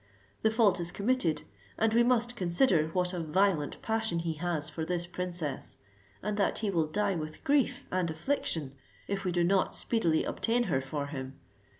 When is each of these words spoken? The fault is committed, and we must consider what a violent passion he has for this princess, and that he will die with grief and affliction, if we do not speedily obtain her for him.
The 0.41 0.49
fault 0.49 0.79
is 0.79 0.91
committed, 0.91 1.43
and 1.77 1.93
we 1.93 2.01
must 2.01 2.35
consider 2.35 2.87
what 2.87 3.13
a 3.13 3.19
violent 3.19 3.79
passion 3.83 4.17
he 4.17 4.33
has 4.33 4.67
for 4.67 4.83
this 4.83 5.05
princess, 5.05 5.77
and 6.23 6.37
that 6.37 6.57
he 6.65 6.71
will 6.71 6.87
die 6.87 7.13
with 7.13 7.43
grief 7.43 7.85
and 7.91 8.09
affliction, 8.09 8.73
if 9.07 9.23
we 9.25 9.31
do 9.31 9.43
not 9.43 9.75
speedily 9.75 10.23
obtain 10.23 10.63
her 10.63 10.81
for 10.81 11.05
him. 11.05 11.37